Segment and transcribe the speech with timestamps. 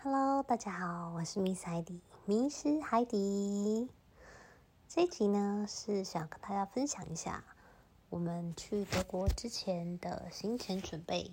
[0.00, 3.88] Hello，大家好，我是 Miss 海底，迷失海底。
[4.86, 7.42] 这一集呢是想跟大家分享一下
[8.08, 11.32] 我们去德国之前的行前准备，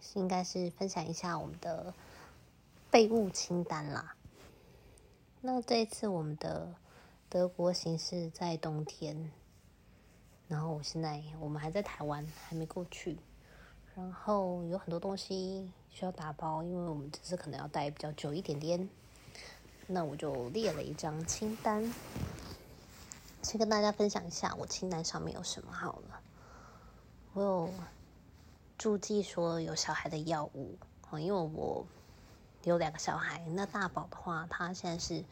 [0.00, 1.92] 是应该是分享一下我们的
[2.92, 4.14] 备物清单啦。
[5.40, 6.72] 那这一次我们的
[7.28, 9.32] 德国行是在冬天。
[10.46, 13.18] 然后我现在我们还在台湾，还没过去。
[13.96, 18.88] 然后有很多东西需要打包，因为我们只是可能要待比较久一点点。
[19.88, 21.92] 那我就列了一张清单，
[23.42, 26.20] 先跟大家分享一下我清单上面有什么好了。
[27.32, 27.70] 我有
[28.78, 30.78] 注记说有小孩的药物，
[31.10, 31.84] 哦因为我
[32.62, 33.44] 有两个小孩。
[33.48, 35.24] 那大宝的话，他现在是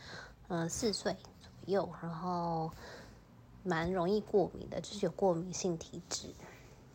[0.49, 2.73] 嗯四岁左右，然后。
[3.69, 6.33] 蛮容易过敏的，就是有过敏性体质，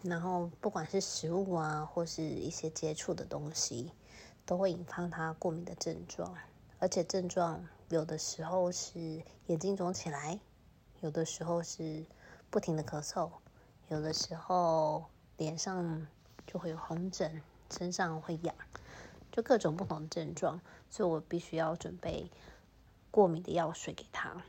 [0.03, 3.91] 然后不管是食物啊，或是一些接触的东西，
[4.45, 6.35] 都会引发他过敏的症状，
[6.79, 10.39] 而且症状有的时候是眼睛肿起来，
[11.01, 12.03] 有的时候是
[12.49, 13.29] 不停的咳嗽，
[13.89, 15.05] 有的时候
[15.37, 16.07] 脸上
[16.47, 18.55] 就会有红疹，身上会痒，
[19.31, 22.31] 就各种不同的症状，所以我必须要准备
[23.11, 24.41] 过敏的药水给他。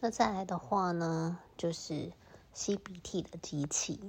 [0.00, 2.12] 那再来的话呢，就是
[2.56, 4.00] 吸鼻涕的机器。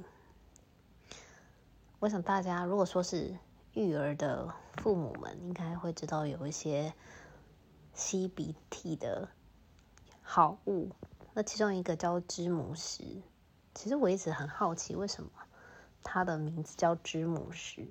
[2.00, 3.36] 我想大家如果说是
[3.74, 6.94] 育儿的父母们，应该会知道有一些
[7.94, 9.28] 吸鼻涕的
[10.22, 10.90] 好物。
[11.34, 13.04] 那其中一个叫知母石，
[13.76, 15.30] 其实我一直很好奇，为什么
[16.02, 17.86] 它的名字叫知母石？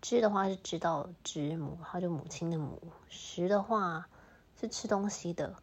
[0.00, 4.08] 知的话是知道知母，它就母亲的母；石的话
[4.60, 5.54] 是吃东西的。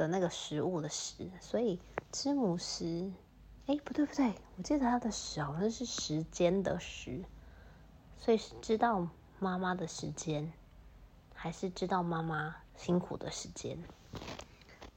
[0.00, 1.78] 的那个食物的食，所以
[2.10, 3.12] 知母食，
[3.66, 7.22] 哎，不对不对，我记得它的食好像是时间的时，
[8.16, 9.06] 所以是知道
[9.38, 10.50] 妈妈的时间，
[11.34, 13.76] 还是知道妈妈辛苦的时间？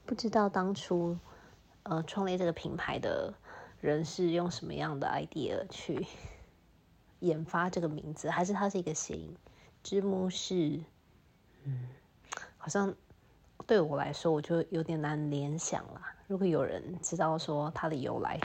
[0.06, 1.18] 不知道当初
[1.84, 3.34] 呃创立这个品牌的
[3.82, 6.08] 人是用什么样的 idea 去
[7.20, 9.36] 研发这个名字，还是它是一个谐音？
[9.84, 10.82] 知母石，
[11.66, 11.90] 嗯，
[12.58, 12.96] 好像。
[13.66, 16.02] 对我来说，我就有点难联想了。
[16.28, 18.40] 如果有人知道说它的由来，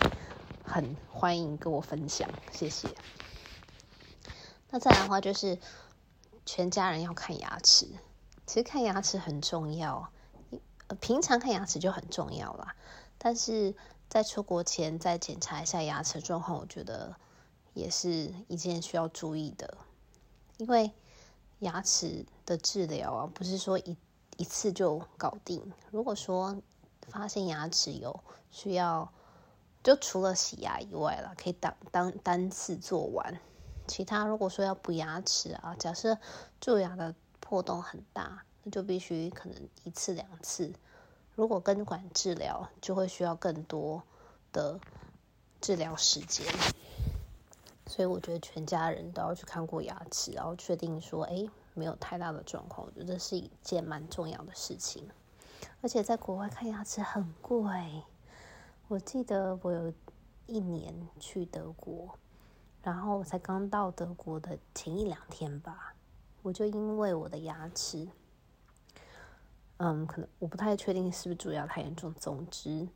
[0.62, 2.88] 很欢迎跟我分享，谢谢。
[4.70, 5.58] 那再来的话，就是
[6.46, 7.88] 全家人要看牙齿。
[8.46, 10.08] 其实看牙齿很重要，
[11.00, 12.76] 平常看牙齿就很重要啦。
[13.18, 13.74] 但是
[14.08, 17.16] 在出国前再检查一下牙齿状况，我觉得
[17.74, 19.76] 也是一件需要注意的。
[20.58, 20.92] 因为
[21.58, 23.96] 牙齿的治疗啊，不是说一。
[24.38, 25.72] 一次就搞定。
[25.90, 26.56] 如果说
[27.08, 28.20] 发现牙齿有
[28.52, 29.12] 需要，
[29.82, 33.40] 就除了洗牙以外啦，可以当当单次做完。
[33.88, 36.16] 其他如果说要补牙齿啊，假设
[36.60, 40.72] 蛀牙的破洞很大，那就必须可能一次两次。
[41.34, 44.04] 如果根管治疗，就会需要更多
[44.52, 44.78] 的
[45.60, 46.46] 治疗时间。
[47.86, 51.48] 所以我觉得全家人都要去看过牙齿，然后确定说，哎。
[51.78, 55.08] 没有太大的状况，我觉得是一件蛮重要的事情。
[55.80, 58.02] 而且在国外看牙齿很贵，
[58.88, 59.92] 我记得我有
[60.46, 62.18] 一年去德国，
[62.82, 65.94] 然后我才刚到德国的前一两天吧，
[66.42, 68.08] 我就因为我的牙齿，
[69.76, 72.12] 嗯，可能我不太确定是不是蛀牙太严重。
[72.14, 72.88] 总之，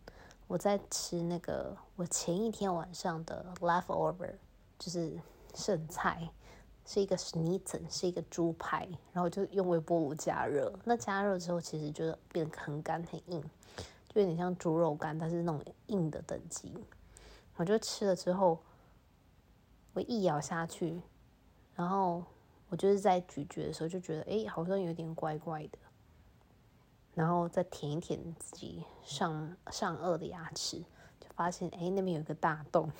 [0.48, 4.34] 我在吃那个我前一天晚上的 leftover，
[4.78, 5.16] 就是
[5.54, 6.28] 剩菜。
[6.84, 10.72] 是一个 Schnitzel，是一个猪排，然后就用微波炉加热。
[10.84, 13.40] 那加热之后，其实就变得很干很硬，
[14.08, 16.72] 就有点像猪肉干，但是那种硬的等级。
[17.56, 18.58] 我就吃了之后，
[19.92, 21.00] 我一咬下去，
[21.74, 22.24] 然后
[22.68, 25.78] 我就是在咀嚼的时候就觉得，哎，好像有点怪怪的。
[27.14, 30.78] 然后再舔一舔自己上上颚的牙齿，
[31.20, 32.90] 就发现，哎，那边有个大洞。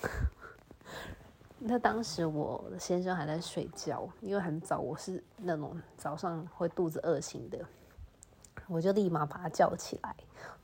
[1.65, 7.57] 那当时我先生还在睡觉，因为很早，我是那种早上会肚子饿醒的，
[8.67, 10.13] 我就立马把他叫起来，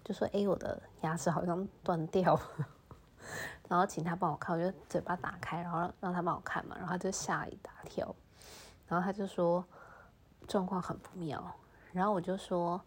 [0.04, 2.42] 就说：“哎，我的牙齿好像断掉了。”
[3.70, 8.14] 然后请他帮我看，我就嘴巴打开，然后让他帮我看嘛，然后他就吓一大跳，
[8.86, 9.64] 然后他就说
[10.50, 11.50] 状况很不妙，
[11.94, 12.82] 然后我就说：“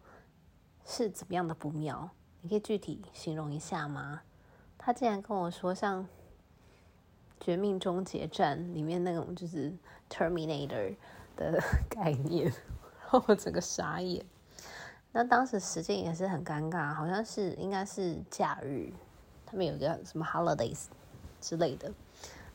[0.84, 2.10] 是怎么样的不妙？
[2.42, 4.20] 你可以具体形容一下吗？”
[4.76, 6.04] 他竟然跟我说像。
[7.42, 9.72] 《绝命终结战》里面那种就是
[10.08, 10.94] Terminator
[11.36, 11.60] 的
[11.90, 12.54] 概念，然
[13.10, 14.24] 后我整个傻眼。
[15.10, 18.92] 那当时时间也是很尴尬，好像是应该是假日，
[19.44, 20.86] 他们有个什么 holidays
[21.40, 21.92] 之类的，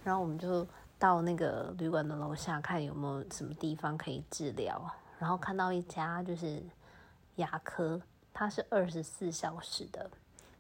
[0.06, 0.66] 然后我们就
[0.98, 4.90] 到那个旅馆的楼下看有没有什么地方可以治疗，
[5.20, 6.64] 然后看到一家就是
[7.36, 8.02] 牙科，
[8.34, 10.10] 它是二十四小时的，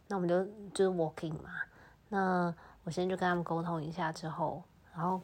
[0.08, 1.50] 那我们就就是 walking 嘛。
[2.10, 2.54] 那
[2.88, 4.64] 我现在就跟他们沟通一下之后，
[4.96, 5.20] 然后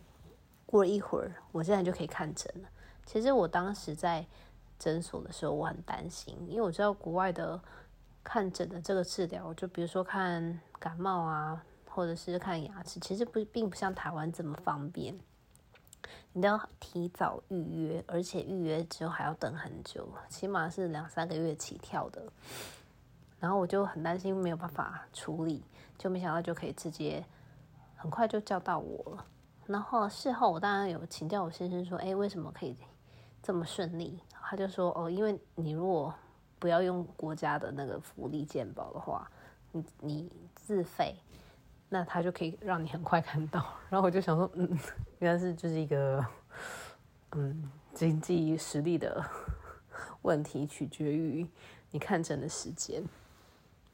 [0.66, 2.68] 过了一会儿，我现在就可以看诊了。
[3.06, 4.26] 其实我当时在
[4.78, 7.58] 诊所的时候，我很担心，因为我知道国外的
[8.22, 11.64] 看诊的这个治疗，就比如说看感冒啊。
[11.96, 15.16] 或者是看牙齿，其实不并不像台湾这么方便，
[16.32, 22.24] 你都要提早预约，而且预约之后还要等很久，起码是两三个月起跳的。
[23.40, 25.64] 然后我就很担心没有办法处理，
[25.96, 27.24] 就没想到就可以直接
[28.04, 29.26] 很快就叫到我了。
[29.66, 32.76] 然后事后我当然有请教我先生说，哎，为什么可以
[33.42, 34.20] 这么顺利？
[34.42, 36.14] 他就说，哦，因为你如果
[36.60, 39.32] 不要用国家的那个福利健保的话，
[39.72, 41.16] 你你自费。
[41.88, 44.68] 那他就可以让你很快看到，然后我就想说，嗯，
[45.20, 46.26] 原来是就是一个，
[47.32, 49.24] 嗯，经济实力的
[50.24, 51.48] 问题，取决于
[51.90, 53.02] 你看诊的时间。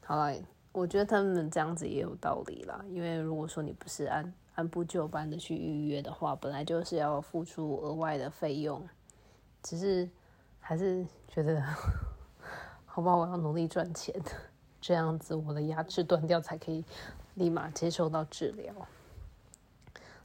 [0.04, 0.34] 好了，
[0.72, 8.88] 我觉得他们这样子也有道理啦，因为如果说你不是按按部就班的去预约的话，本来就是要付出额外的费用，
[9.62, 10.08] 只是
[10.60, 11.62] 还是觉得，
[12.86, 14.14] 好吧，我要努力赚钱，
[14.80, 16.84] 这样子我的牙齿断掉才可以。
[17.34, 18.74] 立马接受到治疗。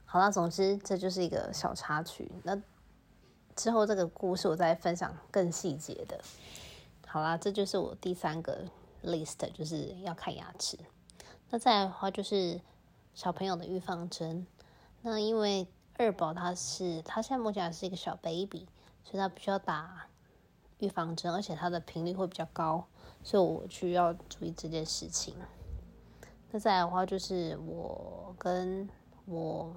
[0.04, 2.30] 好了，总之这就是一个小插曲。
[2.42, 2.60] 那
[3.54, 6.20] 之后这个故事我再分享更细节的。
[7.06, 8.64] 好啦，这就是我第三个
[9.02, 10.78] list，就是要看牙齿。
[11.50, 12.60] 那再来的话就是
[13.14, 14.46] 小朋友的预防针。
[15.02, 15.66] 那因为
[15.98, 18.66] 二宝他是他现在目前还是一个小 baby，
[19.04, 20.06] 所以他必须要打
[20.78, 22.84] 预防针，而且他的频率会比较高，
[23.22, 25.34] 所以我需要注意这件事情。
[26.50, 28.88] 那再来的话，就是我跟
[29.24, 29.74] 我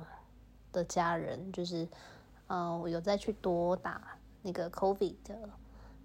[0.71, 1.87] 的家人，就是，
[2.47, 5.49] 呃，我有再去多打那个 COVID 的，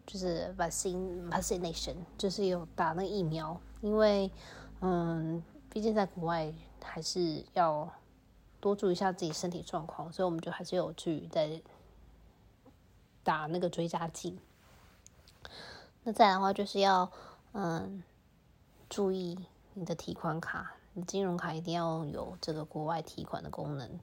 [0.06, 4.30] 就是 vaccine vaccination，就是有打那个疫苗，因为，
[4.80, 6.52] 嗯，毕竟在国外
[6.82, 7.90] 还是要
[8.60, 11.62] 多注意一下自己身体状况，所以我们就还是有去在
[13.22, 14.38] 打那个追加剂。
[16.02, 17.10] 那再来的话，就是要，
[17.52, 18.02] 嗯，
[18.88, 19.46] 注意。
[19.76, 23.98] 你的提款卡，你金融卡一定要有这个国外提款的功能，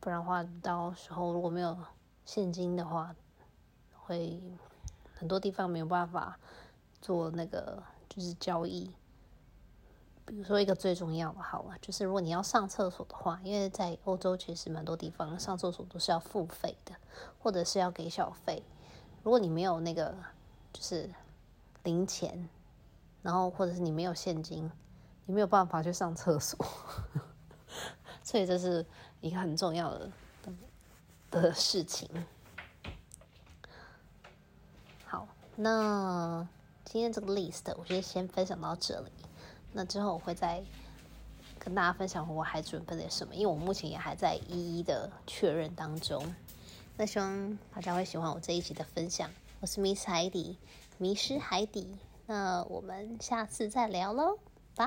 [0.00, 1.76] 不然的话，到时候如果没有
[2.24, 3.14] 现金的话，
[3.92, 4.42] 会
[5.18, 6.38] 很多地方没有办法
[7.02, 8.90] 做那个就是交易。
[10.24, 16.94] 比如说一个最重要的，好了，就是如果你要上厕所的话，因为在欧洲其实蛮多地方上厕所都是要付费的，
[17.38, 18.62] 或者是要给小费。
[19.22, 20.14] 如果你没有那个
[20.72, 21.10] 就是
[21.82, 22.48] 零钱。
[23.20, 24.70] 然后，或者是你没有现金，
[25.26, 26.56] 你没有办法去上厕所，
[28.22, 28.86] 所以这是
[29.20, 30.10] 一个很重要的
[31.28, 32.08] 的事情。
[35.04, 35.26] 好，
[35.60, 36.46] 那
[36.84, 39.10] 今天这个 list 我就先分享到这里。
[39.72, 40.62] 那之后我会再
[41.58, 46.32] 跟大家分享我还准备了什么，因为我目前也还在一一的确认当中。
[46.96, 49.28] 那希望大家会喜欢我这一集的分享。
[49.60, 50.56] 我是 Miss 海底，
[50.96, 51.96] 迷失海底。
[52.26, 54.38] 那我们下次再聊喽，
[54.76, 54.86] 拜。